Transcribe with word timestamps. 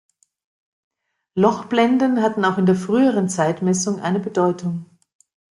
Lochblenden 1.35 2.23
hatten 2.23 2.43
auch 2.43 2.57
in 2.57 2.65
der 2.65 2.73
früheren 2.73 3.29
Zeitmessung 3.29 3.99
eine 4.01 4.19
Bedeutung. 4.19 4.87